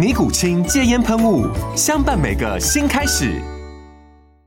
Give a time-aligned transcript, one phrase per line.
[0.00, 1.46] 尼古清戒烟喷雾，
[1.76, 3.38] 相伴每个新开始。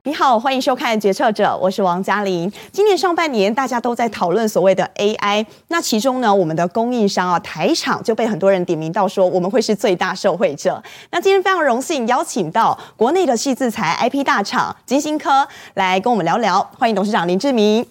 [0.04, 2.52] 你好，欢迎收看《决策者》，我是王嘉玲。
[2.72, 10.82] 今年上半年，大家都在讨论所谓的 AI，那其中呢，我们的供应商啊，台厂就被很多人点名到说，我们会是最大受惠者。
[11.12, 17.86] 那今天非常荣幸邀请到国内的戏制材 IP 大厂金星科来跟我们聊聊，欢迎董事长林志明。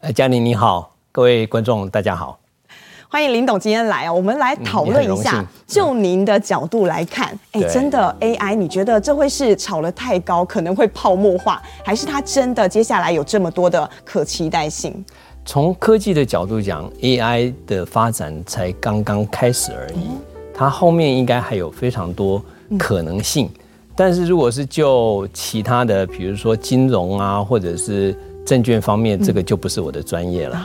[0.00, 2.39] 呃，嘉玲你好，各位观众大家好。
[3.12, 5.44] 欢迎林董今天来啊，我们来讨论一下。
[5.66, 15.04] 就您的角度来看，哎，真的 AI，你觉得这会是炒得太高，可能会泡沫化，还是它真的接下来有这么多的可期待性？
[15.44, 20.10] 从科技的角度讲，AI 的发展才刚刚开始而已，
[20.54, 22.40] 它后面应该还有非常多
[22.78, 23.50] 可能性。
[23.96, 28.16] 但是如果是就其他的，比如说金融啊，或者是
[28.46, 30.62] 证券方面，这个就不是我的专业了。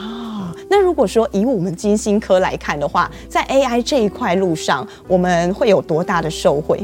[0.68, 6.80] 那如果说以我们金星科来看的话，在 AI 这一块路上，我们会有多大的受惠？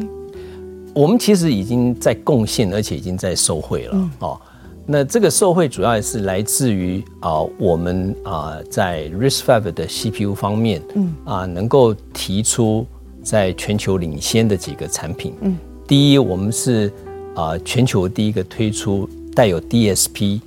[0.94, 4.40] 我们其实已经在贡献，而且已经在受惠了、嗯、哦。
[4.84, 12.86] 那这个受惠主要是来自于啊、呃，我们啊、呃、在 RISC-V 的 CPU 方面，嗯啊、呃，能够提出
[13.22, 15.34] 在全球领先的几个产品。
[15.40, 16.88] 嗯，第一，我们是
[17.34, 20.40] 啊、呃、全球第一个推出带有 DSP。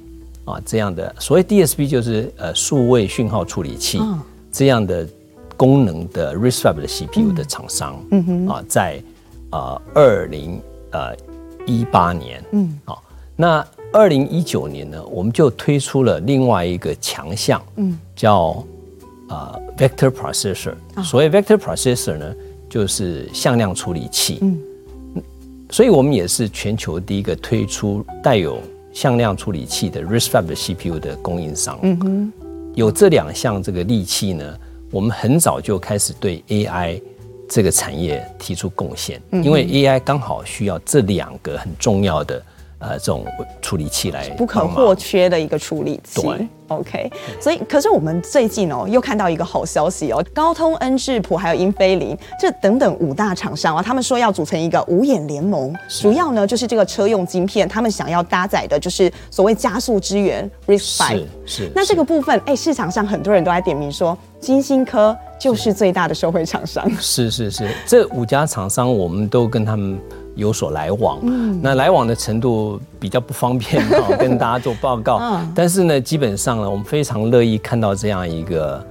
[0.46, 4.00] 啊，这样的所谓 DSP 就是呃数位讯号处理器
[4.52, 5.08] 这样的
[5.58, 9.02] 功能的 RISC-V 的 CPU 的厂商，嗯哼，啊，在
[9.50, 10.62] 啊二零
[10.92, 11.16] 呃
[11.66, 13.04] 一八年，嗯，好，
[13.36, 18.64] 那二零一九年呢，我们就推出了另外一个强项，嗯，叫
[19.30, 20.76] 啊 Vector Processor。
[21.04, 22.36] 所谓 Vector Processor 呢，
[22.70, 24.62] 就是向量处理器，嗯，
[25.72, 28.60] 所以我们也是全球第一个推出带有
[28.96, 32.34] 向量处理器的 RISC-V 的 CPU 的供应商，嗯哼，
[32.76, 34.58] 有这两项这个利器呢，
[34.90, 37.02] 我们很早就开始对 AI
[37.50, 42.42] 这个产业提出贡献，因为 AI 刚好需要这两个很重要的。
[42.80, 43.26] 呃，这种
[43.62, 46.22] 处理器来不可或缺的一个处理器。
[46.22, 47.12] 对，OK。
[47.40, 61.28] 所以，可是我们最近哦，又看到一个好消息哦，高通、恩智浦还有英飞凌这等等五大厂商啊，他们说要组成一个五眼联盟，主要呢就是这个车用晶片，他们想要搭载的就是所谓加速支援 RISC-V。
[61.46, 61.72] 是是。
[61.74, 66.90] 那这个部分，哎，市场上很多人都在点名说，晶心科就是最大的受惠厂商。
[67.00, 70.00] 是是是，这五家厂商我们都跟他们。
[70.36, 75.42] 有所来往，嗯，那来往的程度比较不方便啊， 跟大家做报告。
[75.56, 78.86] 但是呢，基本上呢，我们非常乐意看到这样一个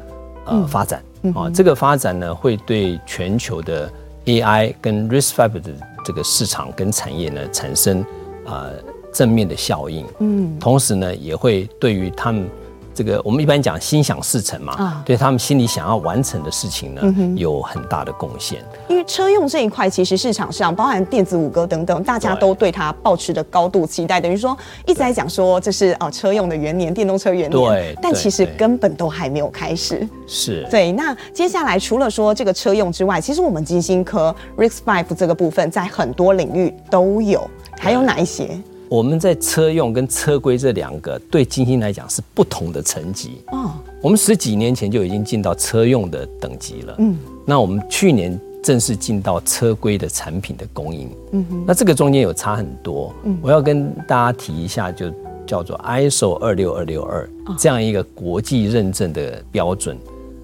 [0.47, 1.03] 呃发展
[1.35, 3.93] 啊，这个发展呢，会对全球的
[4.25, 5.71] AI 跟 RISC-V 的
[6.03, 8.03] 这个市场跟产业呢产生
[8.47, 8.71] 呃
[9.13, 10.07] 正面的效应。
[10.21, 12.49] 嗯，同时呢，也会对于他们。
[12.95, 18.63] 这个我们一般讲心想事成嘛，啊，对他们心里想要完成的事情呢，嗯、有很大的贡献。
[18.89, 24.21] 因为车用这一块，其实市场上包含电子五哥等等，大家都对它抱持着高度期待。
[24.21, 24.57] 等于说
[24.87, 27.51] 一直在讲说这是哦车用的元年，电动车元年。
[27.51, 30.09] 对，但其实根本都还没有开始。
[30.27, 30.67] 是。
[30.71, 38.57] 对，那接下来除了说这个车用之外，其实我们金星科 RISC-V 这个部分在很多领域都有，还有哪一些？
[38.89, 43.39] 我们在车用跟车规这两个对晶心来讲是不同的层级。
[43.47, 46.95] 哦，我们十几年前就已经进到车用的等级了。
[46.99, 47.17] 嗯，
[47.47, 51.09] 那我们去年正式进到车规的产品的供应。
[51.33, 53.13] 嗯哼，那这个中间有差很多。
[53.25, 55.11] 嗯，我要跟大家提一下，就
[55.47, 57.29] 叫做 ISO 二六二六二
[57.59, 59.97] 这样一个国际认证的标准。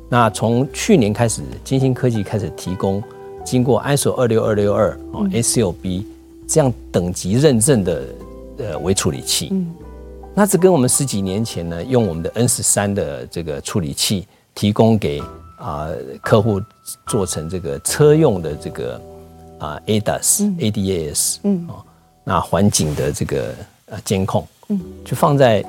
[0.09, 3.03] 那从去年开始，晶心科技开始提供
[3.45, 6.05] 经过 ISO 二六二六二哦 S6B
[6.47, 8.03] 这样等级认证的。
[8.61, 9.67] 呃，微处理器，嗯，
[10.35, 15.19] 那这跟我们十几年前呢，用我们的 N 十三的这个处理器提供给
[15.57, 16.61] 啊、呃、客户
[17.07, 18.95] 做成这个车用的这个
[19.59, 21.83] 啊、呃、ADAS、嗯、ADAS，嗯，哦，
[22.25, 23.55] 那环境的这个
[23.87, 25.65] 呃监控嗯，就放在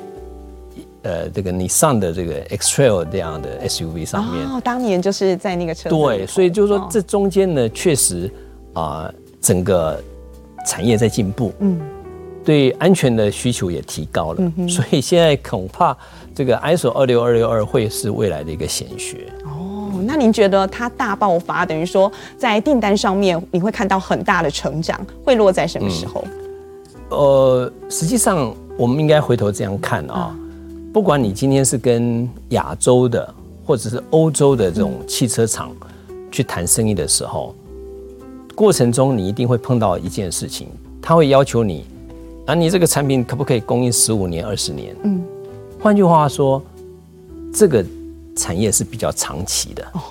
[1.03, 4.47] 呃这个 Nissan 的这个 X-Trail 这样的 SUV 上面。
[4.47, 5.89] 哦，当年就是在那个车。
[5.89, 8.31] 对，所以就是说这中间呢，确实
[8.73, 9.99] 啊、呃，整个
[10.67, 11.81] 产业在进步，嗯，
[12.43, 15.95] 对安全的需求也提高了，嗯，所以现在恐怕
[16.33, 19.27] 这个 ISO 二六二六二会是未来的一个显学。
[19.43, 19.69] 哦
[20.03, 26.23] 那您觉得它大爆发，等于说在订单上面你会看到很大的成长，会落在什么时候？
[27.11, 33.31] 嗯、呃，实际上我们应该回头这样看啊、哦，嗯、不管你今天是跟亚洲的
[33.63, 35.71] 或者是欧洲的这种汽车厂
[36.31, 37.53] 去谈生意的时候，
[38.09, 40.67] 嗯、过程中你一定会碰到一件事情，
[40.99, 41.85] 他会要求你
[42.45, 44.95] 啊，你这个产品可不可以供应十五年、二十年？
[45.03, 45.21] 嗯，
[45.79, 46.61] 换句话说，
[47.53, 47.85] 这个。
[48.33, 49.83] 产业是比较长期的。
[49.93, 50.01] 哦，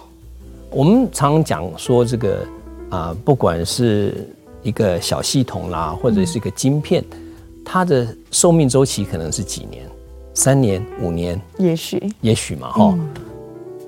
[0.70, 2.46] 我们常讲说这个
[2.90, 4.28] 啊，不管是
[4.62, 7.02] 一个小系统啦，或者是一个晶片，
[7.64, 9.88] 它的寿命周期可能是几年，
[10.34, 12.94] 三年、五年，也许，也许嘛，哈。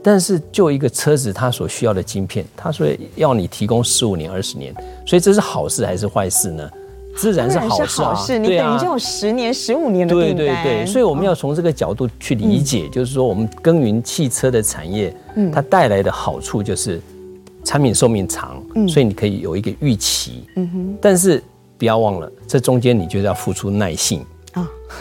[0.03, 2.87] 但是就一个车子，它所需要的晶片，它说
[3.17, 4.75] 要你提供十五年、二十年，
[5.07, 6.69] 所以这是好事还是坏事呢？
[7.17, 10.15] 自然是好事，啊，你等于就有十年、十五年的。
[10.15, 15.15] 对对对，所以我们要从这个角度去理解，就是说我们耕耘汽车的产业，
[15.53, 17.01] 它带来的好处就是
[17.65, 20.45] 产品寿命长，所以你可以有一个预期。
[20.57, 20.97] 嗯哼。
[21.01, 21.43] 但是
[21.79, 24.25] 不要忘了，这中间你就要付出耐性。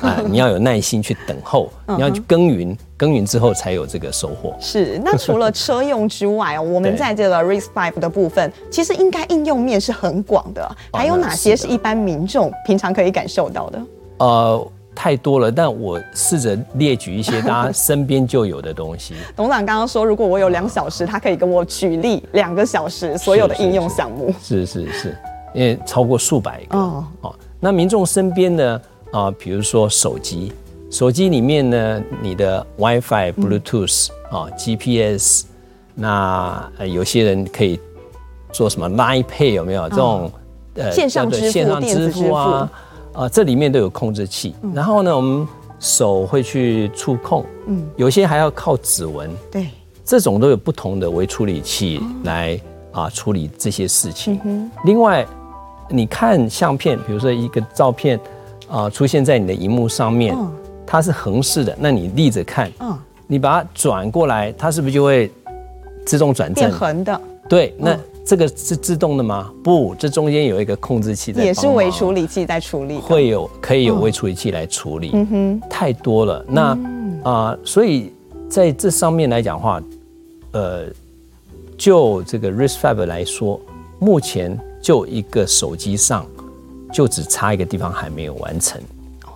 [0.01, 4.55] 啊，啊， 你要有耐心去等候，你要去耕耘，耕耘之后才有这个收获。
[4.59, 10.75] 是，那除了车用之外哦，我们在这个 RISC-V 的部分，其实应该应用面是很广的。
[10.93, 13.81] 还有哪些是一般民众平常可以感受到的？
[14.19, 19.15] 呃，太多了，但我试着列举一些大家身边就有的东西。
[19.35, 24.33] 董事长刚刚说，如果我有两小时，他可以跟我举例两个小时所有的应用项目。
[24.41, 25.17] 是是是，是，
[25.53, 26.77] 因为超过数百个。
[26.77, 28.81] 哦，哦，那民众身边呢？
[29.11, 30.53] 啊，比如说手机，
[30.89, 35.43] 手机里面呢，你的 WiFi、Bluetooth 啊、嗯、GPS，
[35.93, 37.77] 那有些人可以
[38.53, 40.31] 做什么 Line Pay 有没有这种、哦、
[40.75, 42.71] 呃线上支付、线上支付啊？
[43.11, 44.55] 啊，这里面都有控制器。
[44.61, 45.45] 嗯、然后呢，我们
[45.77, 49.67] 手会去触控，嗯，有些还要靠指纹，对，
[50.05, 52.57] 这种都有不同的微处理器来
[52.93, 54.39] 啊处理这些事情。
[54.45, 55.27] 嗯、另外，
[55.89, 58.17] 你看相片，比如说一个照片。
[58.71, 60.33] 啊，出现在你的荧幕上面，
[60.87, 62.71] 它是横式的，那你立着看，
[63.27, 65.29] 你把它转过来，它是不是就会
[66.05, 66.71] 自动转正？
[66.71, 67.21] 横的。
[67.49, 69.51] 对，那这个是自动的吗？
[69.61, 71.43] 不，这中间有一个控制器在。
[71.43, 72.97] 也是微处理器在处理。
[72.99, 75.11] 会有可以有微处理器来处理。
[75.13, 75.61] 嗯哼。
[75.69, 76.77] 太多了，那
[77.23, 78.13] 啊，所以
[78.49, 79.83] 在这上面来讲的话，
[80.53, 80.85] 呃，
[81.77, 83.59] 就这个 RISC-V 来说，
[83.99, 86.25] 目前就一个手机上。
[86.91, 88.81] 就只差一个地方还没有完成，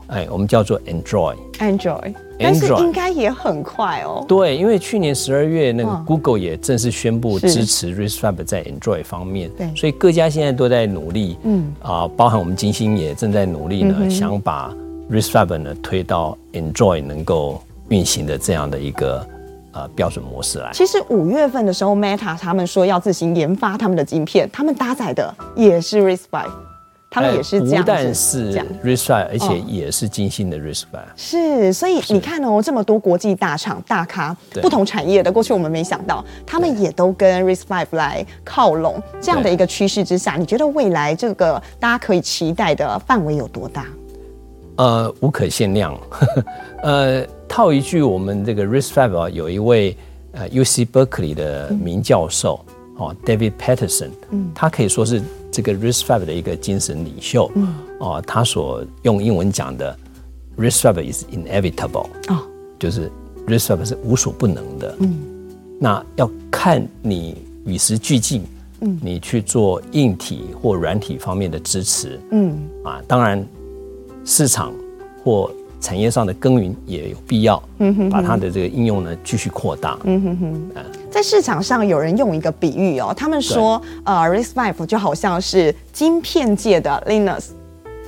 [0.08, 1.38] 哎，我们叫做 Android。
[1.60, 4.26] Android，但是应该也很快哦。
[4.28, 14.76] 对，因为去年十二月那个 Google 也正式宣布支持 RISC-V 在 Android 方面，对，所以各家现在都在努力，嗯啊，包含我们金星也正在努力呢，想把
[15.10, 19.26] RISC-V 呢推到 Android 能够运行的这样的一个
[19.72, 20.72] 呃标准模式来。
[20.74, 26.75] 其实五月份的时候，Meta 他们说要自行研发他们的晶片，他们搭载的也是 RISC-V。
[27.16, 28.52] 他们也是这样，不但是
[28.84, 31.00] RISC-V，而且也是精心的 RISC-V。
[31.16, 39.02] 是，所以你看哦，这么多国际大厂、大咖，不同产业的，过去我们没想到，他们也都跟 RISC-V 来靠拢。
[39.22, 43.86] 这样的一个趋势之下，你觉得未来这个大家可以期待的范围有多大？
[44.76, 45.98] 呃，无可限量。
[46.84, 49.96] 呃，套一句我们这个 RISC-V 有一位
[50.34, 52.60] 呃 UC Berkeley 的名教授。
[52.68, 55.22] 嗯哦，David Patterson，嗯，他可以说是
[55.56, 59.98] 这个 RISC-V 的一个精神领袖，嗯，哦，他所用英文讲的
[60.58, 62.44] RISC-V is inevitable，哦，
[62.78, 63.10] 就是
[63.48, 65.18] RISC-V 是无所不能的，嗯，
[65.80, 68.44] 那要看你与时俱进，
[68.82, 73.42] 嗯，你去做硬体或软体方面的支持，嗯，啊，当然
[74.26, 74.74] 市场
[75.24, 80.84] 或产业上的耕耘也有必要，嗯哼，把它的这个应用呢继续扩大，嗯哼哼，嗯。
[81.16, 87.52] 在市场上有人用一个比喻哦，他们说，呃，RISC-V 就好像是晶片界的 Linux。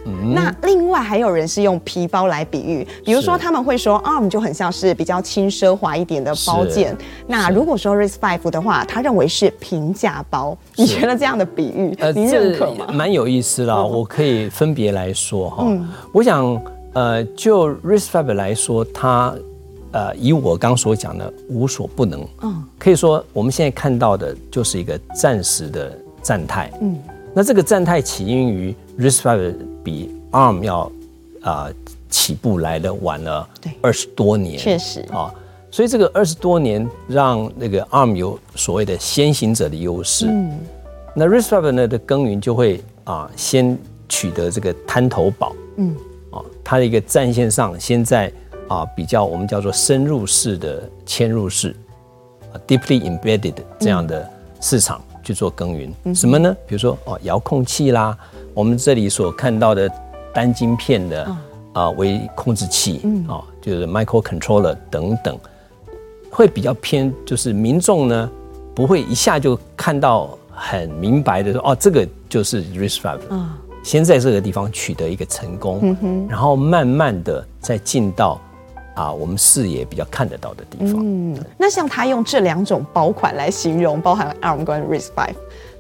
[0.06, 6.94] 嗯，那另外还有人是用皮包来比喻，比如说他们会说 ARM 就很像是比较轻奢华一点的包件。
[7.28, 10.58] 那如果说 RISC-V 的话，他认为是平价包。
[10.76, 12.88] 你觉得这样的比喻，呃，你认可吗？
[12.92, 15.64] 蛮有意思啦，我可以分别来说哈。
[15.66, 16.62] 嗯，我想，
[16.92, 19.34] 呃，就 RISC-V 来说，它。
[19.91, 26.98] 呃，以我刚所讲的无所不能，嗯，可以说我们现在看到的就是一个暂时的战态，嗯，
[27.34, 30.79] 那这个战态起因于 RISC-V 比 ARM 要
[31.41, 31.74] 啊、呃、
[32.10, 33.48] 起步来的晚了
[33.82, 35.01] 二十多年，确实。
[35.12, 35.34] 啊，
[35.72, 40.27] 所以这个二十多年让那个 ARM 有所谓的先行者的优势。
[40.27, 40.60] 嗯，
[41.15, 43.77] 那 RISC-V 呢的耕耘就会啊先
[44.10, 45.96] 取得这个滩头堡，嗯，
[46.32, 48.32] 啊，它的一个战线上先在
[48.68, 51.76] 啊比较我们叫做深入式的嵌入式
[52.52, 54.30] 啊 deeply embedded 这样的
[54.62, 55.94] 市场去做耕耘。
[56.04, 56.56] 嗯、什么呢？
[56.68, 58.18] 比如说哦遥控器啦，
[58.54, 59.92] 我们这里所看到的
[60.34, 61.26] 单晶片的。
[61.28, 61.38] 嗯
[61.74, 65.38] 啊，微控制器，啊，就是 microcontroller 等等，
[66.32, 68.28] 会比较偏，就是民众呢
[68.74, 73.20] 不会一下就看到很明白的说，哦，这个就是 RISC-V，
[73.84, 75.96] 先在这个地方取得一个成功，
[76.28, 78.42] 然后慢慢的再进到
[78.98, 80.96] 啊我们视野比较看得到的地方。
[80.98, 85.36] 嗯，那像他用这两种包款来形容，包含 ARM 跟 RISC-V，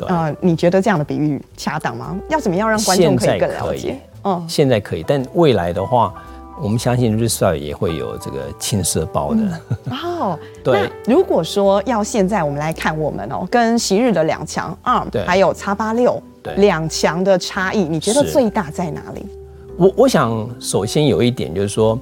[0.07, 2.15] 呃，你觉得这样的比喻恰当吗？
[2.29, 3.99] 要怎么样让观众可以更了解？
[4.21, 6.13] 哦，现在可以，但未来的话，
[6.61, 9.41] 我们相信 RISC-V 也会有这个轻色包的。
[9.85, 10.87] 嗯、 哦，对。
[11.07, 16.21] 如果说要现在我们来看我们哦，跟昔日的两强 ARM 对还有 X 八六
[16.57, 19.25] 两强的差异，你觉得最大在哪里？
[19.75, 21.99] 我我想首先有一点就是说，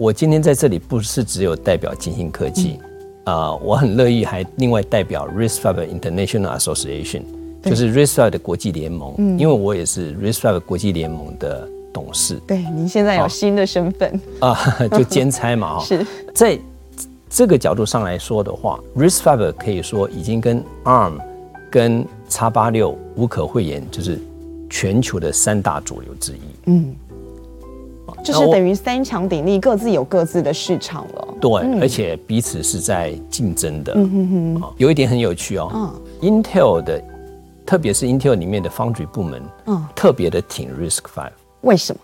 [0.00, 2.78] 我今天在这里不是只有代表金星科技，
[3.24, 7.20] 啊、嗯呃，我很乐意还另外代表 RISC-V International Association。
[7.62, 12.40] 就是 RISC-V 的国际联盟，嗯，因为我也是 RISC-V 国际联盟的董事。
[12.46, 14.56] 对，您现在有新的身份啊，
[14.92, 15.84] 就兼差嘛， 哈。
[15.84, 16.58] 是，在
[17.28, 21.18] 这个角度上来说的话，RISC-V 可以说已经跟 ARM、
[21.70, 24.18] 跟 X 八六无可讳言，就是
[24.70, 26.40] 全球的三大主流之一。
[26.64, 26.96] 嗯，
[28.24, 31.28] 就是等于三强鼎立，各自有各自的市场了。
[31.40, 31.50] 对，
[31.80, 33.92] 而且彼此是在竞争的。
[33.96, 34.72] 嗯哼哼。
[34.76, 37.02] 有一点很有趣哦，嗯，Intel 的。
[37.66, 42.00] 特别是 Intel 里面的 Foundry 部门，嗯，特别的挺 Risk Five 为什么？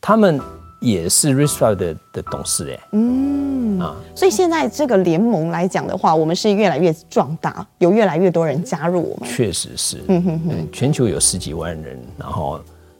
[0.00, 0.40] 他们
[0.80, 12.58] 也是 Risk Five 的的董事哎，嗯啊，所以现在这个联盟来讲的话，我们是越来越壮大，有越来越多人加入我们，确实是，嗯哼哼，全球有十几万人，然后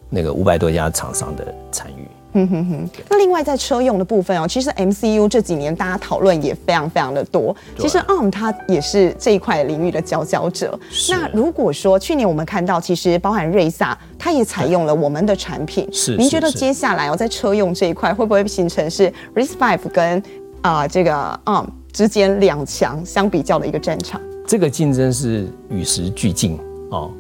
[0.09, 2.07] 那个五百多家厂商的参与。
[2.33, 7.55] 嗯哼哼，那另外在车用的部分哦，其实 MCU 这几年大家讨论也非常非常的多。
[7.77, 10.79] 其实 ARM 它也是这一块领域的佼佼者。
[11.09, 15.89] 那如果说去年我们看到，其实包含瑞萨，它也采用了我们的产品。
[15.93, 16.17] 是。
[16.17, 20.23] 您觉得接下来哦，在车用这一块会不会形成是 RISC-V 跟
[20.61, 24.21] 啊这个 ARM 之间两强相比较的一个战场？
[24.47, 26.57] 这个竞争是与时俱进
[26.91, 27.11] 哦，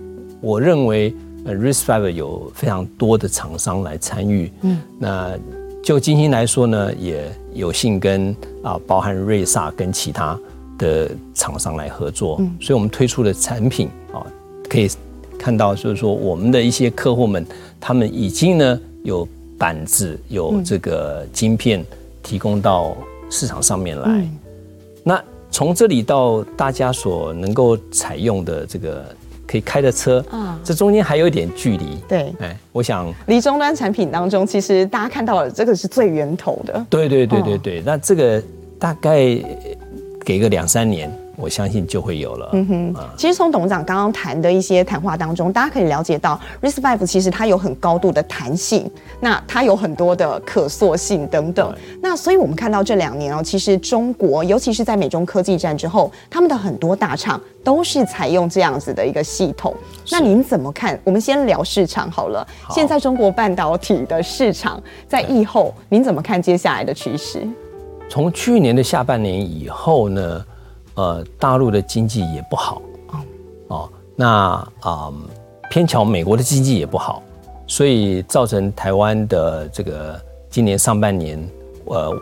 [0.40, 1.12] 我认为。
[1.44, 5.38] 呃，RISC-V 有非常多的厂商来参与，嗯，那
[5.82, 10.38] 就晶心来说呢，也有幸跟啊，包含瑞萨跟其他
[10.76, 14.20] 的厂商来合作，嗯，所以我们推出的产品啊，
[14.68, 14.90] 可以
[15.38, 17.46] 看到就是说我们的一些客户们，
[17.80, 21.82] 他们已经呢有板子有这个晶片
[22.22, 22.94] 提供到
[23.30, 24.38] 市场上面来，嗯，
[25.02, 29.04] 那从这里到大家所能够采用的这个。
[29.50, 31.98] 可以开的车啊，这中间还有一点距离。
[32.06, 36.86] 对，哎，我想离终端产品当中，其实大家看到了这个是最源头的。
[36.88, 38.40] 对对对对对，那这个
[38.78, 39.18] 大概
[40.24, 41.10] 给个两三年。
[41.40, 42.50] 我相信就会有了。
[42.52, 48.88] 嗯哼，其实从董事长刚刚谈的一些谈话当中，大家可以了解到，RISC-V 其实它有很高度的弹性，
[49.20, 51.74] 那它有很多的可塑性等等。
[52.02, 59.74] 那所以我们看到这两年哦，其实中国尤其是在美中科技战之后，他们的很多大厂都是采用这样子的一个系统。
[60.10, 60.98] 那您怎么看？
[61.04, 62.46] 我们先聊市场好了。
[62.62, 67.46] 好现在中国半导体的市场在疫后，您怎么看接下来的趋势？
[68.08, 70.44] 从去年的下半年以后呢？
[70.94, 72.82] 呃，大陆的经济也不好，
[73.68, 75.14] 哦，那啊、呃，
[75.70, 77.22] 偏巧美国的经济也不好，
[77.66, 80.20] 所以造成台湾的这个
[80.50, 81.48] 今年上半年，
[81.86, 82.12] 呃，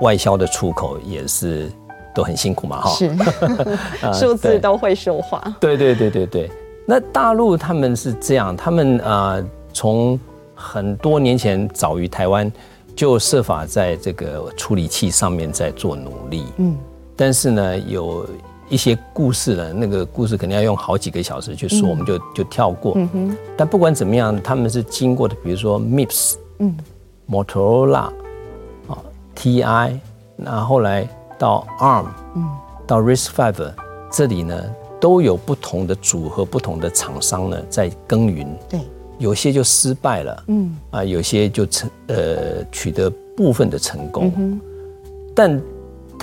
[0.00, 1.72] 外销的出口也是
[2.14, 3.16] 都很辛苦嘛，哈，是，
[4.12, 5.42] 数字都会说话。
[5.58, 6.50] 对对对对对，
[6.86, 9.42] 那大陆他们是这样，他们啊，
[9.72, 10.20] 从
[10.54, 12.52] 很多年前早于台湾
[12.94, 16.76] 就设法在这个处理器上面在做努力，嗯。
[17.16, 18.26] 但是呢，有
[18.68, 22.94] 一些故事呢，那个故事肯定要用好几个小时去说，嗯、我们就就跳过。
[22.96, 26.74] 嗯、哼但不管怎么样，他们是经过的，比如说 MIPS，嗯
[27.28, 28.10] ，Motorola，
[28.88, 28.98] 啊
[29.36, 29.98] ，TI，
[30.36, 31.06] 那后来
[31.38, 32.48] 到 ARM，嗯，
[32.86, 33.72] 到 RISC-V，
[34.10, 34.58] 这里呢
[34.98, 38.48] 都有不同的组合、不同的厂商呢在耕耘。
[38.70, 38.80] 对，
[39.18, 44.60] 有些就失败了，嗯，啊，有些就成呃取得部分的成功，嗯、哼
[45.34, 45.62] 但。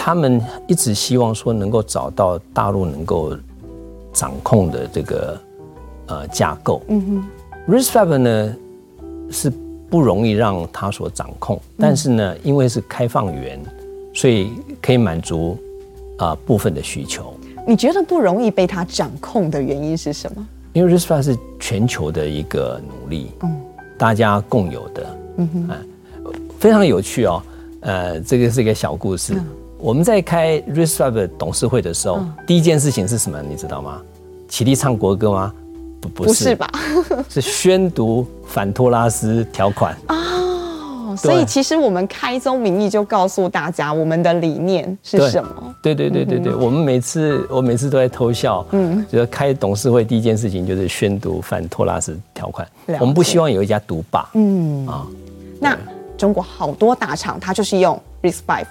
[0.01, 3.35] 他们一直希望说能够找到大陆能够
[4.13, 5.37] 掌控的这个
[6.07, 6.81] 呃架构。
[6.87, 7.05] 嗯
[7.67, 8.55] 哼，RISC-V 呢
[9.29, 9.51] 是
[9.89, 13.59] 不容易让他所掌控，但是呢，因为是开放源，
[14.13, 15.57] 所以可以满足
[16.17, 17.33] 啊、呃、部分的需求。
[17.67, 20.47] 你觉得不容易被他掌控的原因是什么？
[20.71, 23.53] 因为 RISC-V 是全球的一个努力，嗯，
[23.97, 27.43] 大家共有的，嗯哼，非常有趣哦。
[27.81, 29.33] 呃，这个是一个小故事。
[29.35, 29.45] 嗯、
[29.79, 33.41] 我们在开的董事会的时候，嗯、第一件事情是什么？
[33.41, 34.01] 你知道吗？
[34.49, 35.53] 起立唱国歌吗？
[36.01, 36.71] 不，不是，不是吧？
[37.29, 41.15] 是宣读反托拉斯条款哦。
[41.17, 45.75] 所以其实我们开宗明义就告诉大家，我们的理念是什么？
[45.81, 52.67] 对对对对对，我们每次我每次都在偷笑，嗯，就是开董事会第一件事情就是宣读反托拉斯条款。
[52.99, 55.07] 我们不希望有一家独霸，嗯啊。
[55.59, 55.77] 那
[56.17, 58.65] 中国好多大厂，它就是用 RISC-V，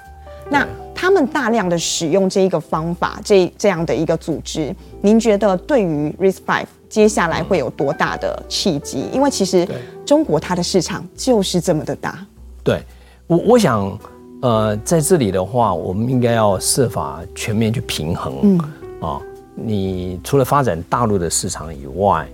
[0.51, 9.05] 那他们大量的使用这一个方法，这这样的一个组织，您觉得对于 Risk Five 接下来会有多大的契机？
[9.13, 9.69] 因为其实
[10.05, 12.19] 中国它的市场就是这么的大。
[12.65, 12.83] 对，
[13.27, 13.99] 我我想，
[14.43, 18.35] 呃，在这里的话，我们应该要设法全面去平衡。
[18.43, 18.59] 嗯
[19.01, 19.21] 啊，
[19.55, 22.27] 你除了发展大陆的市场以外，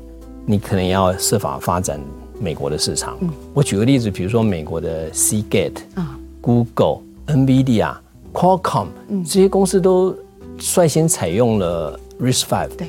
[0.47, 2.01] 你可能要设法发展
[2.41, 3.17] 美国的市场。
[3.21, 7.95] 嗯，我举个例子，比如说美国的 Seagate 啊、Google、NVIDIA、
[8.35, 8.89] Qualcomm，
[9.25, 10.15] 这些公司都
[10.59, 12.69] 率先采用了 RISC-V。
[12.77, 12.89] 对。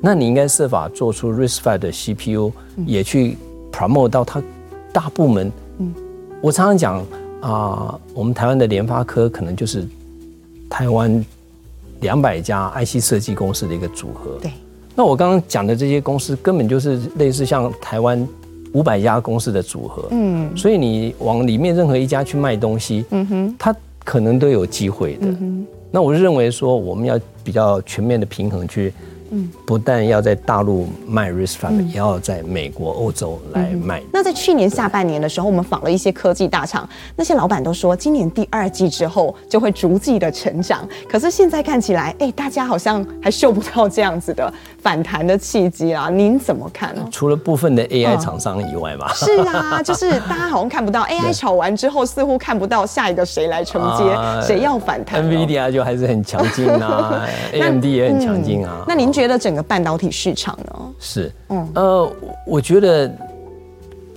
[0.00, 2.52] 那你应该设法做出 RISC-V 的 CPU，
[2.86, 3.36] 也去
[3.72, 4.40] promote 到它
[4.92, 5.50] 大部门。
[5.78, 5.92] 嗯，
[6.40, 7.04] 我常常讲
[7.40, 9.84] 啊，我们台湾的联发科可能就是
[10.70, 11.24] 台湾
[12.00, 14.38] 两百家 IC 设计公司的一个组合。
[14.40, 14.52] 对。
[14.94, 18.26] 那我刚刚讲的这些公司，根本就是类似像台湾
[18.72, 20.06] 五百家公司的组合。
[20.12, 20.56] 嗯。
[20.56, 23.74] 所以你往里面任何一家去卖东西，嗯哼，它
[24.08, 25.26] 可能都有机会的。
[25.26, 25.66] 嗯。
[25.90, 28.90] 那我认为说，我们要比较全面的平衡去。
[29.30, 34.02] 嗯，不但要在大陆卖 RISC-V，嗯、也要在美国、欧洲来卖。
[34.10, 40.88] 那在去年下半年的时候，我们访了一些科技大厂，那些老板都说，今年第二季之后就会逐季的成长。
[41.06, 44.50] 可是现在看起来，哎，大家好像还嗅不到这样子的
[44.82, 46.08] 反弹的契机啊。
[46.08, 47.06] 您怎么看呢？
[47.10, 49.14] 除了部分的 AI 厂商以外吧、嗯？
[49.14, 54.04] 是啊，就是大家好像看不到 AI 炒完之后，似乎看不到下一个谁来承接，
[54.46, 55.24] 谁、呃、要反弹。
[55.24, 58.84] NVIDIA 就还是很强劲啊， AMD 也很强劲啊。
[58.86, 59.12] 那您、嗯？
[59.12, 60.80] 觉得整个半导体市场呢？
[60.98, 62.12] 是，嗯，呃，
[62.46, 63.08] 我觉得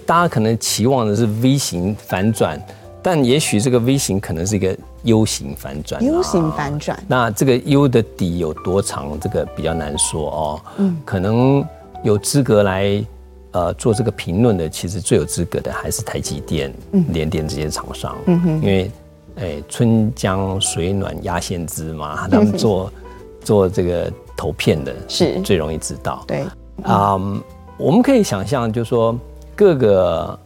[0.06, 2.60] 大家可能期望的是 V 型反转，
[3.02, 6.04] 但也许这个 V 型可能是一个 U 型反转。
[6.04, 9.20] U 型反转，那这个 U 的底有多长？
[9.20, 10.62] 这个比较难说哦。
[10.78, 11.66] 嗯，可能
[12.04, 13.04] 有资格来
[13.52, 16.74] 呃做这个评论的，其实最有资格的还是台积电、
[17.10, 18.16] 联电这些厂商。
[18.26, 18.92] 嗯哼，因为
[19.38, 22.92] 哎，春江水暖鸭先知嘛，他们做
[23.44, 24.12] 做这个。
[24.38, 26.24] 投片的是最容易知道。
[26.26, 26.44] 对，
[26.82, 27.38] 啊、um，
[27.78, 29.16] 我们可以想象，就是说
[29.56, 30.40] 各个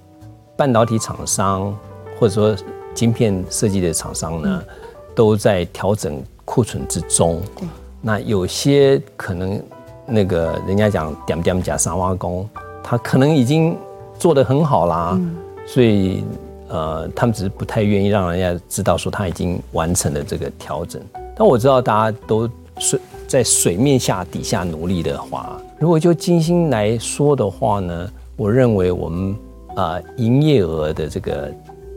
[0.58, 1.74] 半导体厂商
[2.20, 2.56] 或者说
[2.94, 4.76] 晶片设计的厂商呢，嗯、
[5.14, 7.42] 都在调整库存之中。
[7.58, 7.68] 对，
[8.02, 9.62] 那有些可能
[10.06, 12.48] 那个人家讲点点加三挖工，
[12.84, 13.78] 他可能已经
[14.18, 16.24] 做得很好啦，嗯、所以
[16.70, 21.02] 呃，他们只是不太愿意让人家知道说他已经完成了这个调整。
[21.36, 22.50] 但我知道大家都
[22.80, 23.00] 是。
[23.28, 29.36] 在水面下底下努力的话，如果就金星来说的话呢，我认为我们
[29.76, 31.52] 啊营业额的这个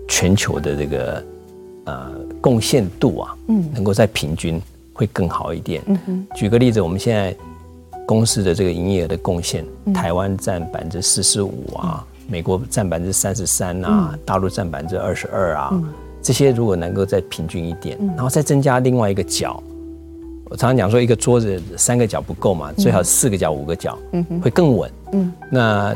[0.09, 1.23] 全球的这个
[1.85, 4.61] 呃贡献度啊，嗯，能够再平均
[4.93, 5.83] 会更好一点。
[5.87, 7.37] 嗯哼，举个例子，我们现在
[8.07, 15.81] 公司的这个营业额的贡献，台湾占百分之四十五啊，美国占百分之三十三啊，大陆占百分之二十二啊，
[16.23, 19.63] 这些如果能够再平均一点，然后再增加另外一个角。
[20.51, 24.91] 我常常讲说，一个桌子三个角不够嘛，最好四个角、五个角，嗯会更稳。
[25.13, 25.95] 嗯，那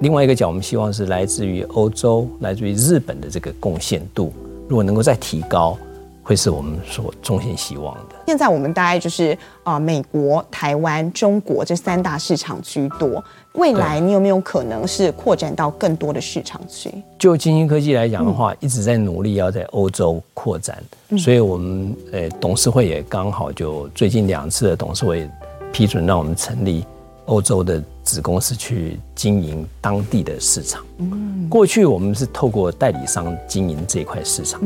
[0.00, 4.32] 另外一个角，我们希望是来自于欧洲、来自于日本的这个贡献度，
[4.68, 5.76] 如果能够再提高，
[6.22, 8.14] 会是我们所衷心希望的。
[8.28, 13.22] 现在我们大概就是啊，美国、台湾、中国这三大市场居多。
[13.54, 16.92] 未来你有没有可能是扩展到更多的市场去？
[17.18, 20.80] 就晶心科技来讲的话，一直在努力要在欧洲扩展，
[21.18, 25.28] 所以我们呃董事会也刚好就最近两次的董事会
[25.72, 26.84] 批准让我们成立
[27.28, 30.84] 欧洲的子公司去经营当地的市场。
[30.98, 34.60] 嗯，过去我们是透过代理商经营这块市场，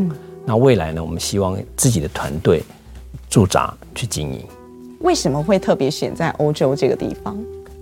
[0.44, 2.64] 那未来呢，我们希望自己的团队
[3.28, 4.42] 驻扎去经营。
[5.00, 7.38] 为什么会特别选在欧洲这个地方？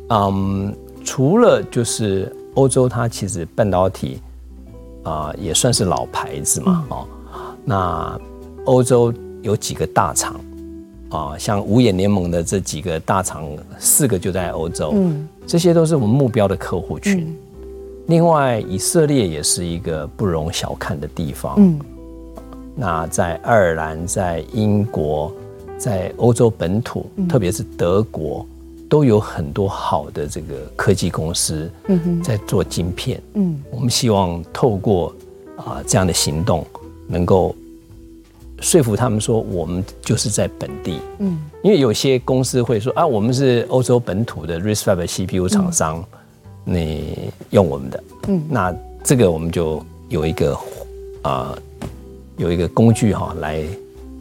[0.08, 0.76] 嗯。
[1.02, 4.20] 除了就是欧洲，它其实半导体
[5.02, 7.08] 啊、呃、也算是老牌子嘛，哦，
[7.64, 8.20] 那
[8.66, 10.38] 欧洲有几个大厂
[11.10, 13.46] 啊，像五眼联盟的这几个大厂，
[13.78, 17.36] 四个就在欧洲，嗯，这些都是我们目标的客户群。
[18.06, 21.54] 另外，以色列也是一个不容小看的地方。
[21.58, 21.78] 嗯，
[22.74, 25.32] 那在爱尔兰、在英国、
[25.78, 28.46] 在欧洲本土，嗯、特别是德国，
[28.88, 31.70] 都有很多好的这个科技公司，
[32.22, 33.22] 在做晶片。
[33.34, 35.14] 嗯，我们希望透过
[35.56, 36.66] 啊这样的行动，
[37.06, 37.54] 能够
[38.60, 40.98] 说服他们说，我们就是在本地。
[41.18, 45.98] 嗯，因为有些公司会说啊，我们是欧洲本土的 RISC-V CPU 厂商。
[45.98, 46.18] 嗯
[46.62, 50.52] 你用我们的，嗯，那这个我们就有一个
[51.22, 51.58] 啊、呃，
[52.36, 53.64] 有一个工具哈，来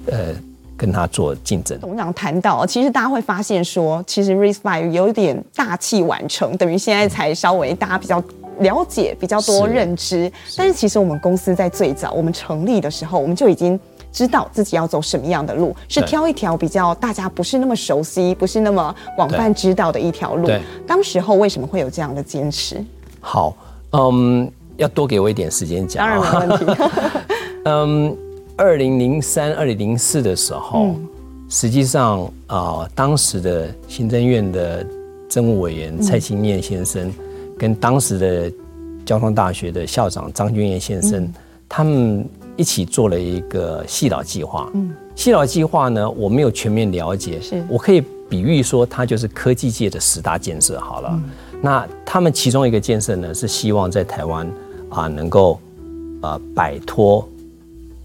[0.09, 0.33] 呃
[0.77, 1.77] 跟他做竞争。
[1.81, 8.23] 董事长谈到，其实大家会发现说，其实 RISC-V 有点大器晚成，等于现在才稍微大家比较
[8.59, 13.77] 了解比较多认知，是但是其实我们公司在最早我们成立的时候，我们就已经。
[14.11, 20.47] 知道自己要走什么样的路，是挑一条比较大家不是那么熟悉、不是那么广泛知道的一条路。
[20.47, 22.83] 对，当时候为什么会有这样的坚持？
[23.21, 23.55] 好，
[23.91, 26.05] 嗯，要多给我一点时间讲。
[26.05, 26.83] 当然没问题。
[27.65, 28.17] 嗯，
[28.57, 31.07] 二零零三、二零零四的时候，嗯、
[31.47, 34.85] 实际上啊、呃，当时的行政院的
[35.29, 37.13] 政务委员蔡清念先生，嗯、
[37.59, 38.51] 跟当时的
[39.05, 41.33] 交通大学的校长张君彦先生，嗯、
[41.69, 42.27] 他们。
[42.59, 44.69] 一起做了一个矽岛计划。
[44.73, 47.39] 嗯，矽岛计划呢，我没有全面了解。
[47.39, 50.77] 是，我可以比喻说，它就是科技界的十大建设。
[50.77, 51.23] 好了，嗯、
[51.61, 54.45] 那他们其中一个建设呢，是希望在台湾
[54.89, 55.57] 啊，能够
[56.19, 57.25] 啊摆脱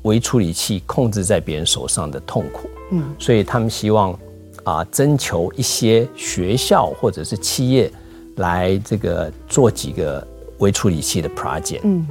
[0.02, 2.70] 微处理器控制在别人手上的痛苦。
[2.92, 4.16] 嗯，所以他们希望
[4.62, 7.90] 啊，征求一些学校或者是企业
[8.36, 10.24] 来这个做几个
[10.58, 11.80] 微处理器的 project。
[11.82, 12.06] 嗯。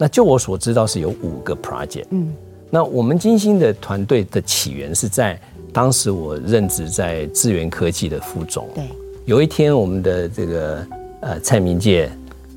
[0.00, 2.32] 那就我所知道是有五个 project，嗯，
[2.70, 5.38] 那我们金星的团队的起源是在
[5.72, 8.84] 当时我任职在智源科技的副总，对，
[9.24, 10.86] 有一天我们的这个
[11.20, 12.08] 呃蔡明介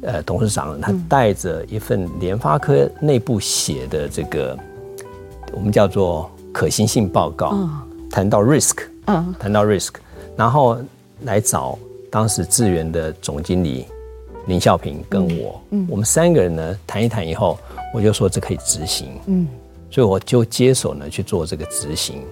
[0.03, 4.55] 呃董事长他带着一份联发科内部写的这个
[5.51, 7.67] 我们叫做可行性报告，
[8.11, 9.93] 谈到 risk，嗯，谈到 risk，
[10.37, 10.77] 然后
[11.23, 11.77] 来找
[12.11, 13.87] 当时智源的总经理。
[14.47, 17.57] 林孝平跟我，嗯，我们三个人呢谈一谈以后，
[17.93, 19.47] 我就说这可以执行，嗯，
[19.89, 22.23] 所以我就接手呢去做这个执行，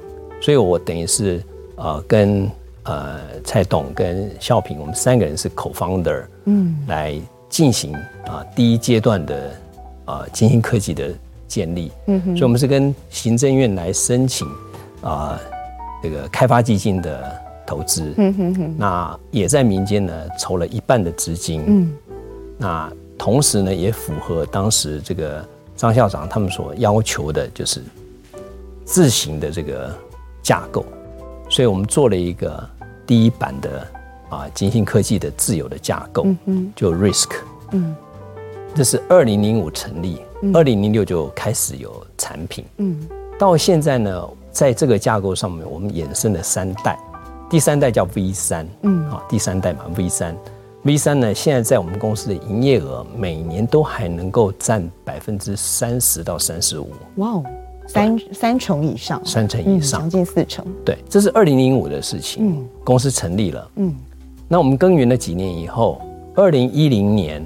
[0.41, 1.43] 所以我等于是
[1.75, 2.49] 呃跟
[2.83, 7.15] 呃蔡董跟孝平，我们三个人是 co-founder，嗯，来
[7.47, 7.93] 进行
[8.25, 9.51] 啊第一阶段的
[10.05, 11.13] 啊晶心科技的
[11.47, 14.47] 建立，嗯哼，所以我们是跟行政院来申请
[15.01, 15.39] 啊
[16.01, 17.48] 这个开发基金的。
[17.69, 21.93] 投资，嗯哼哼，那也在民间呢筹了一半的资金，嗯，
[22.57, 27.83] 那同时呢也符合当时这个张校长他们所要求的，就是
[28.85, 29.95] 自行的这个
[30.41, 30.83] 架构，
[31.47, 32.67] 所以我们做了一个
[33.05, 33.87] 第一版的
[34.29, 37.29] 啊金信科技的自有的架构，嗯哼，就 Risk，
[37.69, 37.95] 嗯，
[38.73, 40.19] 这是二零零五成立，
[40.55, 46.97] 二零零六就开始有产品，嗯，到现在呢，在这个架构上面，我们衍生了三代。
[47.49, 50.37] 第三代叫 V 三，嗯，好，第三代嘛，V 三
[50.83, 56.91] ，V 三呢，现在在我们公司的营业额每年都还能够占百分之三十到三十五。
[57.15, 57.43] 哇哦，
[57.87, 60.63] 三三成以上，三成以上，将近四成。
[60.85, 63.95] 对，这是二零零五的事情，嗯，公司成立了，嗯，
[64.47, 65.99] 那我们耕耘了几年以后，
[66.35, 67.43] 二零一零年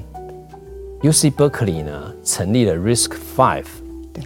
[1.02, 3.68] ，UC Berkeley 呢成立了 Risk Five，
[4.12, 4.22] 对，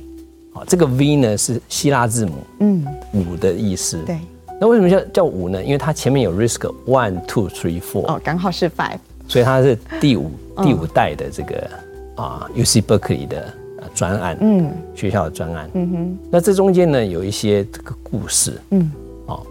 [0.52, 4.18] 好，这个 V 呢是希腊字母，嗯，五的意思，对。
[4.60, 5.64] 那为什么叫叫五呢？
[5.64, 10.32] 因为它前面有 risk one two three four 哦，刚好是 five，所以它是第五
[10.64, 11.70] 第五代的这个
[12.16, 13.54] 啊 UC Berkeley 的
[13.94, 16.18] 专案，嗯，学校的专案，嗯哼。
[16.32, 18.92] 那这中间呢有一些这个故事，嗯，
[19.28, 19.46] 哦，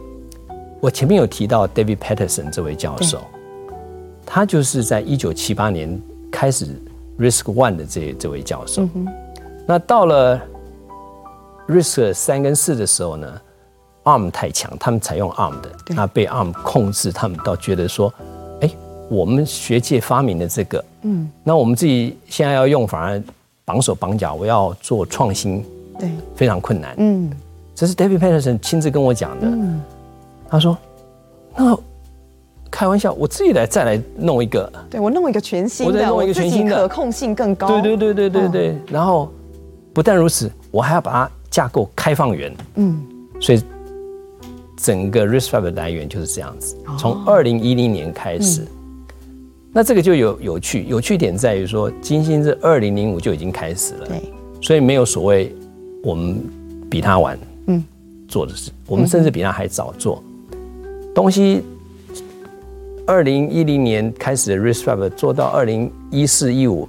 [0.80, 3.20] 我前面有提到 David Patterson 这位教授，
[4.26, 6.00] 他就是在一九七八年
[6.32, 6.66] 开始
[7.18, 9.06] risk one 的这这位教授，嗯
[9.68, 10.40] 那到了
[11.68, 13.40] risk 三跟四的时候呢
[14.06, 18.12] ？ARM 太强，他们采用 ARM 的，那被 ARM 控制，他们倒觉得说，
[18.60, 18.70] 哎，
[19.08, 23.20] 我们学界发明的这个，嗯，那我们自己现在要用，反而
[23.64, 25.64] 绑手绑脚，我要做创新，
[25.98, 27.28] 对，非常困难，嗯，
[27.74, 29.82] 这是 David Patterson 亲自跟我讲的，嗯，
[30.48, 30.78] 他说，
[31.56, 31.76] 那
[32.70, 39.28] 开玩笑，我自己来再来弄一个，对，我弄一个全新的，我再弄一个全新的，可控性更高，对对对对对对，然后
[39.92, 43.04] 不但如此，我还要把它架构开放源，嗯，
[43.40, 43.60] 所以。
[44.76, 48.66] 整个的来源就是这样子，从二零一零年开始，
[49.72, 54.22] 那这个就有有趣，有趣点在于说，金星是二零零五就已经开始了，对，
[54.60, 55.54] 所以没有所谓
[56.02, 56.40] 我们
[56.90, 57.82] 比他晚，嗯，
[58.28, 60.58] 做的事，我们甚至比他还早做、嗯、
[61.14, 61.62] 东西。
[63.06, 66.88] 二零一零年开始的 RISC-V 做到二零一四一五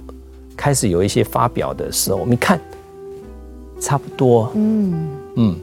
[0.56, 2.60] 开始有一些发表的时候，我们看
[3.80, 5.08] 差不多，嗯。
[5.36, 5.56] 嗯。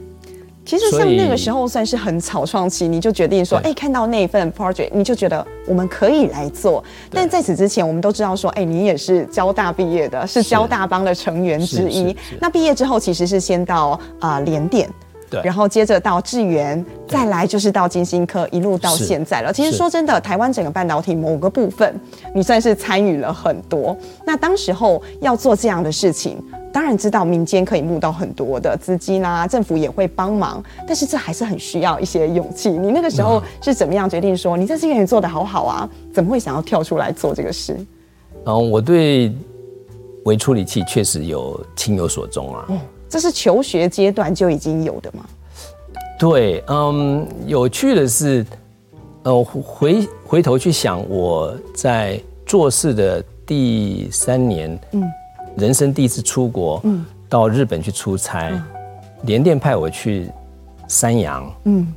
[0.66, 6.84] 其实像那个时候算是很草创期，你就决定说，哎，看到那份 project，你就觉得我们可以来做。
[7.12, 12.16] 但在此之前，我们都知道说，哎，你也是交大毕业的，是交大帮的成员之一。
[12.40, 14.90] 那毕业之后，其实是先到啊、呃、联电，
[15.30, 19.52] 对，然后接着到智源，再来就是到金星科，一路到现在了。
[19.52, 22.00] 其实说真的，台湾整个半导体某个部分，
[22.34, 23.98] 你算是参与了很多。
[24.26, 26.38] 那当时候要做这样的事情。
[26.72, 32.70] 当然知道民间可以募到很多的资金啦，政府也会帮忙，但是这还是很需要一些勇气。
[32.70, 35.90] 你那个时候是怎么样决定说，你在这个人做的好好啊？
[36.14, 37.78] 怎么会想要跳出来做这个事？
[38.44, 39.34] 嗯，我对
[40.26, 42.66] 微处理器确实有情有所钟啊。
[42.68, 42.78] 哦，
[43.16, 45.26] 这是求学阶段就已经有的吗？
[46.20, 48.46] 对，嗯，有趣的是，
[49.24, 55.10] 呃，回回头去想，我在做事的第三年，嗯。
[55.56, 58.52] 人生第一次出国，嗯，到日本去出差，
[59.22, 60.30] 联电派我去
[60.90, 61.88] 山阳，嗯，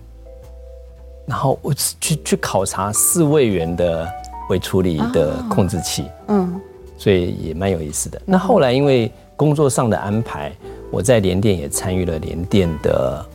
[1.26, 4.08] 然后我去去考察四位元的
[4.50, 6.60] 微处理的控制器，嗯，
[6.96, 8.22] 所以也蛮有意思的。
[8.24, 10.52] 那后来因为工作上的安排，
[10.90, 13.26] 我在联电也参与了联电的，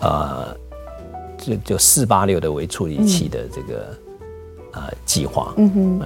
[0.00, 0.56] 呃，
[1.38, 3.98] 就就四八六的微处理器的这个
[4.74, 6.00] 呃计划，嗯哼。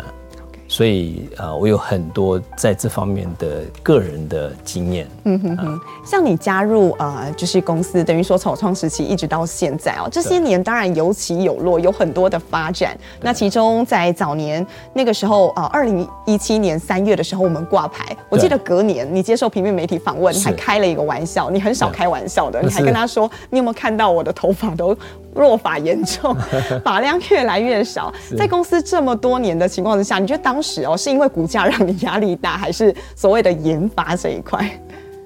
[0.73, 5.07] 所以呃，我有很多在这方面的个人的经验。
[5.25, 12.97] 嗯哼哼，像你加入呃，就是公司，等于说草创时期一直到现在哦，这些年当然有起有落，有很多的发展。
[13.21, 24.97] 那其中在早年那个时候啊，二零一七年三月的时候，我们挂牌，我记得隔年你接受平面媒体访问，你还开了一个玩笑，你很少开玩笑的，你还跟他说，你有没有看到我的头发都
[25.35, 26.35] 落法严重，
[26.85, 28.13] 法量越来越少。
[28.37, 34.81] 在公司这么多年的情况之下，你觉得当时哦，是因为股价让你压力大，还是所谓的研发这一块？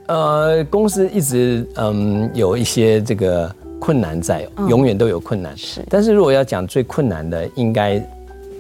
[0.07, 5.57] 呃，公司一直嗯有一些这个困难在，永远都有困难。
[5.57, 8.01] 是，但是如果要讲最困难的，应该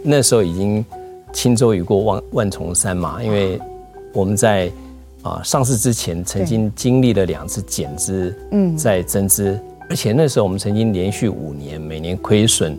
[0.02, 0.84] 那时候已经
[1.32, 3.60] 轻舟已过万万重山嘛，因为
[4.12, 4.68] 我们在
[5.22, 9.56] 啊上市之前曾经经历了两次减资，嗯，在增资。
[9.88, 12.78] 而且那时候我们曾经连续五年每年亏损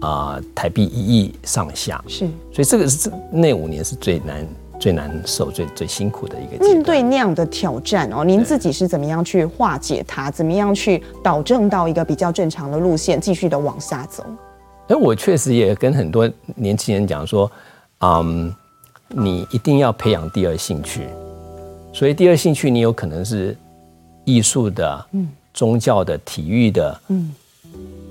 [0.00, 4.46] 啊台币一亿上下，是，所以这个是那五年是最难、
[4.78, 6.64] 最难受、最最辛苦的一个。
[6.64, 10.30] 面对那样的挑战哦，您自己是怎么样去化解它？
[10.30, 14.24] 怎么样去导正到一个比较正常的路线，继续的往下走？
[14.88, 17.50] 哎，我确实也跟很多年轻人讲说，
[18.00, 18.54] 嗯，
[19.08, 21.08] 你一定要培养第二兴趣。
[21.92, 23.56] 所以第二兴趣你有可能是
[24.24, 25.28] 艺术的，嗯。
[25.54, 27.32] 宗教的、体育的，嗯，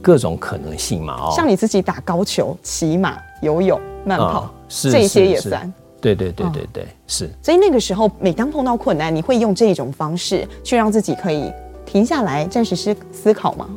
[0.02, 5.72] 各种可能性嘛，哦，像你自己打高球、骑马、游泳、慢跑，是这些也算。
[6.02, 7.30] 对对对对对，是。
[7.42, 11.52] 所以那个时候，每当碰到困难，你会用这种方式去让自己可以
[11.86, 13.70] 停下来，暂时思思考吗？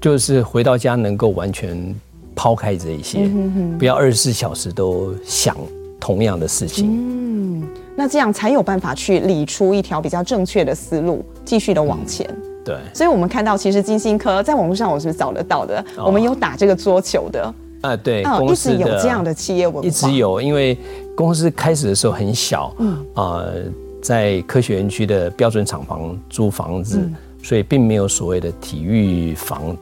[0.00, 1.94] 就是回到家能够完全
[2.34, 3.30] 抛开这一些，
[3.78, 5.56] 不要二十四小时都想
[6.00, 6.88] 同样的事情。
[6.90, 12.26] 嗯，那这样才有办法去理出一条比较正确的思路，继续的往前。
[12.64, 15.84] 对，所以我们看到，其实金星科在网络上我是找得到的？
[15.96, 17.54] 哦、我们有打这个桌球的。
[17.80, 20.78] 啊，对，嗯、一直有这样的企业文化，一直有，因为
[21.16, 22.92] 公司开始的时候很小，嗯。
[23.14, 23.54] 啊、呃，
[24.00, 29.76] 在科学园区的标准厂房租房子，嗯、所以并没有所谓的体育房，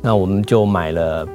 [0.00, 1.28] 那我们就买了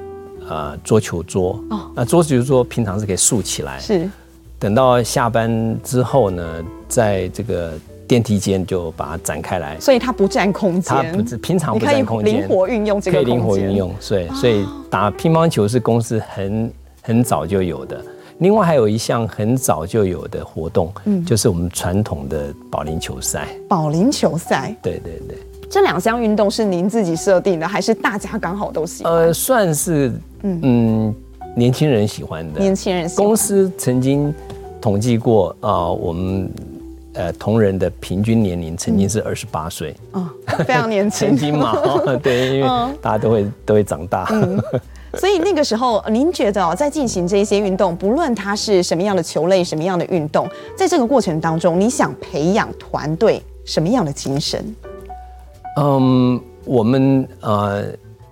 [0.49, 4.09] 呃桌球桌，哦，那桌球桌平常是可以竖起来，是，
[4.57, 6.43] 等到下班之后呢，
[6.87, 7.73] 在这个。
[8.07, 10.83] 电梯间就把它展开来，所以它不占空间。
[10.83, 13.17] 它不是平常不占空间，灵活运用这个。
[13.17, 17.99] 可以灵活运用，所以所以打乒乓球是公司很很早就有的。
[18.39, 23.47] 另外还有一项很早就有的活动，嗯，就是我们传统的保龄球赛。
[23.69, 25.37] 保龄球赛，对对对。
[25.69, 29.13] 这两项运动是您自己设定的，还是大家刚好都喜欢？
[29.13, 30.11] 呃，算是
[30.41, 31.15] 嗯嗯，
[31.55, 32.59] 年轻人喜欢的。
[32.59, 33.25] 年轻人喜欢。
[33.25, 34.33] 公司曾经
[34.81, 36.51] 统计过啊、呃，我们。
[37.13, 40.27] 呃，同仁的平均年龄曾经是二十八岁，哦，
[40.65, 41.29] 非常年轻。
[41.29, 41.75] 曾经嘛，
[42.23, 42.67] 对，因为
[43.01, 44.27] 大家都会都会长大。
[44.31, 44.59] 嗯，
[45.19, 54.75] 所以那个时候，您觉得哦，在进行这一些运动，不论它是什么样的球类、什么样的运动，在这个过程当中，你想培养团队什么样的精神？
[55.77, 57.83] 嗯，我们呃，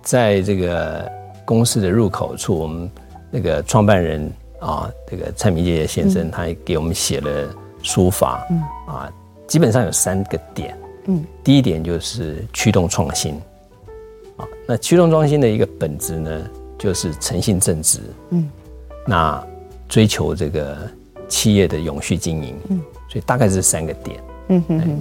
[0.02, 1.08] 在这个
[1.44, 2.90] 公司的入口处，我们
[3.30, 7.30] 那个创办人啊，这个蔡明介先生，他也给我们写了。
[7.82, 8.62] 书法，嗯。
[8.86, 9.12] 啊，
[9.46, 13.34] 基本上有三个点，嗯，第一点就是驱动创新，
[14.36, 18.48] 啊，那驱动创新的一个本质呢，就是诚信正直，嗯，
[19.06, 19.44] 那
[19.88, 20.76] 追求这个
[21.28, 24.20] 企业的永续经营，嗯，所以大概是三个点。
[24.48, 25.00] 嗯哼，哼，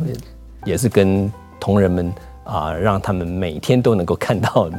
[0.65, 2.07] 也是跟同仁们
[2.43, 4.69] 啊、呃，让他们每天都能够看到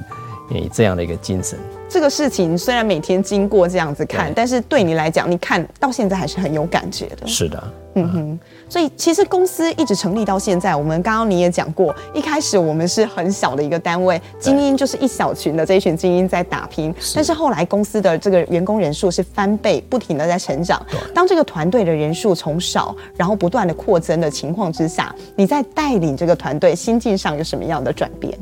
[0.52, 1.58] 你这样的一个精神。
[1.88, 7.26] 这个事情虽然每天经过这样子看，但是对你来讲，你看到现在还是很有感觉的。
[7.26, 7.62] 是的。
[7.94, 20.82] 嗯哼，所以其实公司一直成立到现在，我们刚刚你也讲过，一开始我们是很小的一个单位，精英就是一小群的这一群精英在打拼，但是后来公司的这个员工人数是翻倍，不停的在成长。
[21.12, 28.32] 当这个团队的人数从少，然后不断的扩增的情况之下，你在带领这个团队心境上有什么样的转变？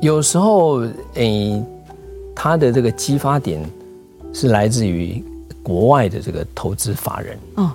[0.00, 0.80] 有时候，
[1.14, 1.64] 诶、欸，
[2.34, 3.62] 他的这个激发点
[4.32, 5.22] 是来自于
[5.62, 7.38] 国外的这个投资法人。
[7.56, 7.70] 哦。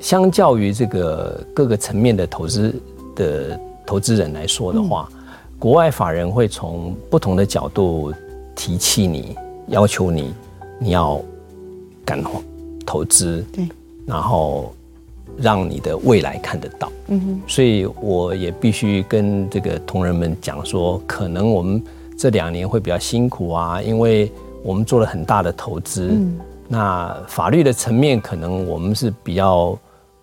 [0.00, 2.74] 相较于这个各个层面的投资
[3.14, 5.18] 的投资人来说的话，嗯、
[5.60, 8.12] 国外法人会从不同的角度
[8.56, 9.36] 提起你，
[9.68, 10.34] 要求你
[10.80, 11.22] 你要
[12.04, 12.20] 敢
[12.84, 13.68] 投资，对，
[14.04, 14.74] 然后
[15.38, 16.90] 让你的未来看得到。
[17.08, 21.82] 嗯哼，所以我也必须跟这个同仁们讲说，可能我们
[22.18, 24.30] 这两年会比较辛苦啊，因为
[24.62, 26.08] 我们做了很大的投资。
[26.10, 29.78] 嗯，那法律的层面可能我们是比较。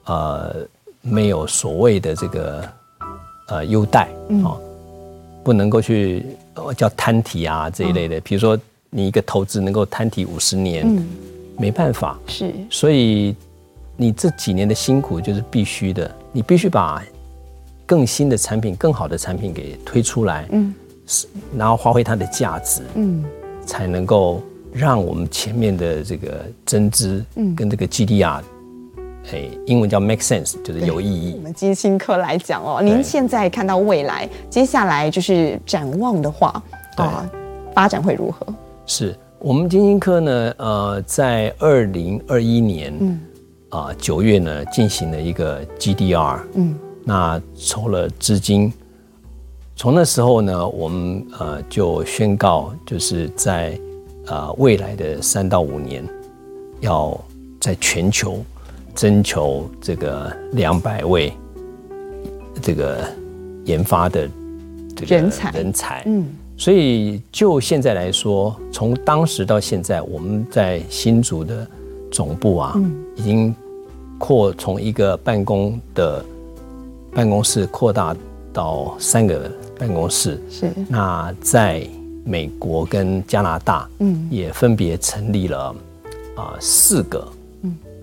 [0.06, 0.56] 呃，
[1.02, 2.68] 没有所谓的这个
[3.50, 4.10] 呃优待
[4.44, 4.58] 啊、
[5.44, 6.26] 不能够去
[6.76, 8.18] 叫摊提啊这一类的。
[8.18, 8.58] 哦、比如说，
[8.90, 11.08] 你一个投资能够摊提五十年，嗯、
[11.60, 12.18] 没办法。
[12.26, 13.36] 是，所以
[14.02, 17.04] 你这几年的辛苦就是必须的，你必须把
[17.86, 20.74] 更新的产品、更好的产品给推出来，嗯，
[21.58, 23.26] 然后发挥它的价值，嗯，
[23.66, 28.42] 才能够让我们前面的这个增资，嗯，跟这个 GDR。
[29.34, 31.34] 哎，英文叫 make sense，就是有意义。
[31.36, 36.64] 我们金星科来讲哦，您现在看到未来，接下来就是展望的话，
[36.96, 37.30] 啊，
[37.76, 38.48] 发展会如何？
[38.86, 40.54] 是我们金星科呢？
[40.58, 43.20] 呃，在二零二一年，嗯，
[43.70, 48.72] 啊九月呢，进行了一个 GDR，嗯，那筹了资金，
[49.76, 53.80] 从那时候呢，我们呃就宣告，就是在
[54.28, 56.04] 呃未来的三到五年，
[56.82, 57.20] 要
[57.60, 58.44] 在全球。
[58.96, 61.32] 征求这个两百位
[62.62, 62.98] 这个
[63.64, 64.28] 研发的
[64.94, 66.26] 这个人才，人才，嗯，
[66.58, 71.66] 所以就现在来说，从当时到现在，我们在新竹的
[72.12, 72.74] 总部啊，
[73.20, 73.54] 已经
[74.18, 76.26] 扩从一个办公的
[77.14, 78.16] 办公室扩大
[78.52, 80.72] 到三个办公室，是。
[80.88, 81.86] 那在
[82.24, 85.76] 美国跟加拿大，嗯，也分别成立了
[86.36, 87.28] 啊四个。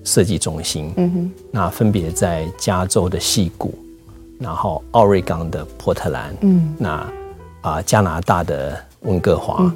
[0.05, 3.75] 设计中心，嗯哼，那分别在加州的西谷，
[4.39, 7.13] 然后奥瑞冈的波特兰，嗯，那
[7.63, 9.69] 啊加拿大的温哥华，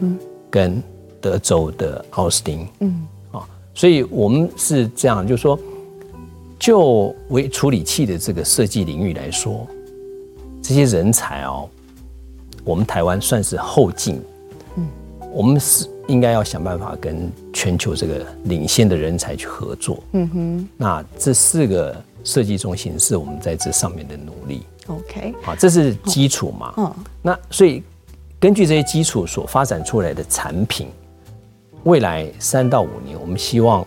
[0.49, 0.81] 跟
[1.21, 3.20] 德州的奥斯汀，嗯，啊，
[3.81, 5.59] 所以我们是这样，就是说，
[6.59, 9.67] 就微处理器的这个设计领域来说，
[10.61, 11.67] 这些人才哦，
[12.63, 14.21] 我们台湾算是后进，
[14.77, 14.87] 嗯，
[15.33, 15.89] 我们是。
[16.09, 20.03] 应该要想办法跟全球这个领先的人才去合作。
[20.11, 24.63] 嗯哼，那这四个设计中心是我们在这上面的努力。
[24.89, 26.75] OK，好，这是基础嘛。
[26.79, 27.81] 嗯，那所以
[28.41, 30.89] 根据这些基础所发展出来的产品，
[31.85, 33.87] 未来三到五年，我们希望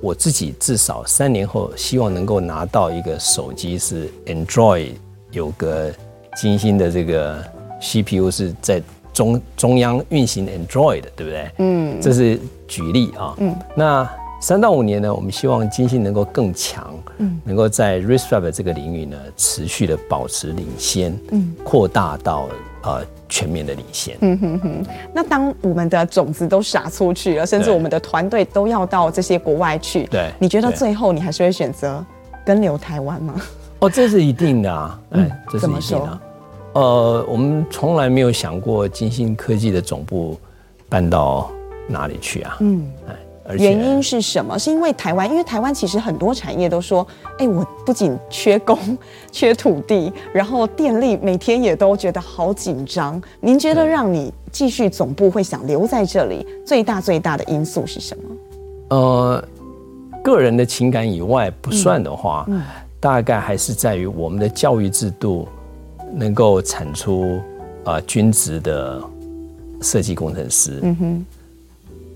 [0.00, 4.92] 我自己至少三年后，希望能够拿到一个手机是 Android
[5.30, 5.92] 有个
[6.36, 7.44] 精心的这个
[7.80, 8.82] CPU 是在。
[9.10, 11.50] 中中央运行 Android 的对不对？
[11.58, 13.34] 嗯，这是举例啊。
[13.38, 14.08] 嗯，那
[14.40, 22.48] 三到五年呢，我们希望金星能够更强，嗯，能够在 RISC-V 这个领域呢持续的保持领先，嗯，扩大到
[22.82, 24.16] 呃全面的领先。
[24.20, 24.86] 嗯哼哼。
[25.12, 32.04] 那当我们的种子都撒出去了，甚至我们的团队都要到这些国外去，对，你觉得最后你还是会选择
[32.44, 33.34] 跟留台湾吗？
[33.80, 35.00] 哦，这是一定的啊。
[35.10, 36.20] 嗯，这是一定的。
[36.74, 40.38] 呃，我们从来没有想过金星科技的总部
[40.88, 41.50] 搬到
[41.88, 42.56] 哪里去啊？
[42.60, 42.86] 嗯，
[43.56, 44.58] 原因是什么？
[44.58, 47.06] 是因为台湾，因为台湾其实很多产业都说，
[47.38, 48.78] 哎，我不仅缺工、
[49.32, 53.20] 缺土地，然后电力每天也都觉得好紧张。
[53.40, 58.96] 您觉得让你继续总部会想留在这里，最大最大的因素是什么？
[58.96, 59.44] 呃，
[60.22, 62.62] 个人的情感以外不算的话，嗯嗯、
[63.00, 65.46] 大概还是在于我们的教育制度。
[66.10, 67.38] 能够产出
[67.84, 68.98] 啊，均值的
[69.82, 71.26] 设计工程师，嗯哼，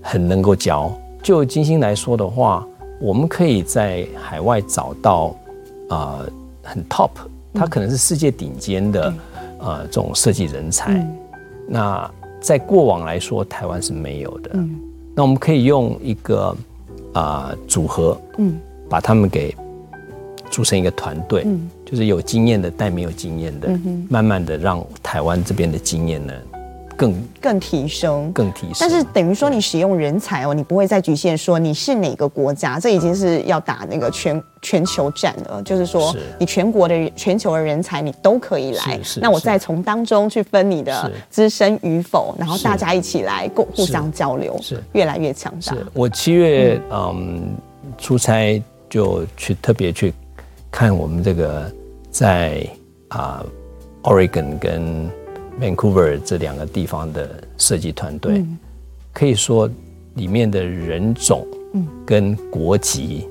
[0.01, 0.91] 很能够教。
[1.23, 2.67] 就金星来说的话，
[2.99, 5.33] 我们可以在海外找到
[5.89, 6.19] 啊
[6.61, 7.11] 很 top，
[7.53, 9.13] 他可能是世界顶尖的
[9.57, 11.01] 啊这种设计人才。
[11.65, 12.11] 那
[12.41, 14.51] 在过往来说，台湾是没有的。
[15.15, 16.53] 那我们可以用一个
[17.13, 18.59] 啊组合，嗯，
[18.89, 19.55] 把他们给
[20.51, 26.33] 组成一个团队，嗯，就是有经验的带没有经验的，嗯，慢慢的让台湾这边的经验呢。
[26.95, 28.75] 更更提升，更提升。
[28.79, 35.61] 但是等于说，你使用人才哦，你不会再局限说你是哪个国家，这已经是要打那个全全球战了。
[35.63, 38.99] 就是说，你全国的全球的人才你都可以来。
[39.21, 45.73] 那我再从当中去分你的资深与否，然后大家一起来共互相交流，是越来越强大。
[45.73, 47.55] 是我七月嗯
[47.97, 50.13] 出差就去特别去
[50.71, 51.71] 看我们这个
[52.11, 52.65] 在
[53.09, 53.43] 啊
[54.03, 55.09] Oregon 跟。
[55.59, 58.57] Vancouver 这两个地方的设计团队，嗯、
[59.13, 59.69] 可以说
[60.15, 61.45] 里面的人种
[62.05, 63.27] 跟国籍，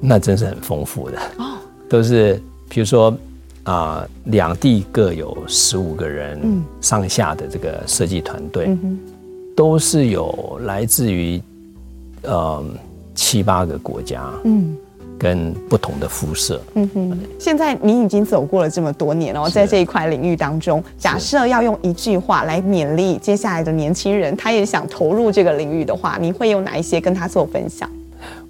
[0.00, 1.18] 嗯、那真是很丰富的。
[1.38, 3.16] 哦，都是比如说
[3.64, 8.98] 啊，两、呃、地各有十五个人上下的这个设计团队，嗯、
[9.56, 11.40] 都是有来自于
[12.22, 12.64] 呃
[13.14, 14.32] 七八个国家。
[14.44, 14.76] 嗯。
[15.18, 17.20] 跟不同的肤色，嗯哼。
[17.38, 27.88] 现在你已经走过了这么多年哦，在这一块领域当中，假设要用一句话来勉励接下来的年轻人，他也想投入这个领域的话，你会用哪一些跟他做分享？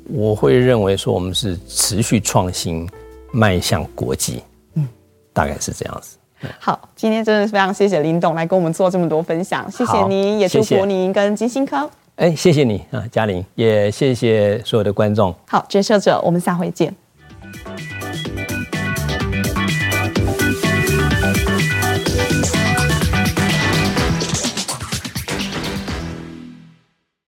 [0.09, 2.89] 我会认为说，我们是持续创新，
[3.33, 4.43] 迈向国际，
[4.75, 4.89] 嗯，
[5.33, 6.17] 大概是这样子。
[6.59, 11.89] 好，今天真的是非常谢谢林董来跟我们做这么多分享，谢谢您，也祝福您跟金星科。
[12.23, 15.35] 哎，谢谢你啊，嘉玲，也谢谢所有的观众。
[15.49, 16.95] 好，决策者，我们下回见。